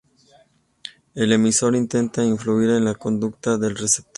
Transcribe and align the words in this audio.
El 1.13 1.31
emisor 1.31 1.75
intenta 1.75 2.23
influir 2.25 2.71
en 2.71 2.85
la 2.85 2.95
conducta 2.95 3.59
del 3.59 3.75
receptor. 3.75 4.09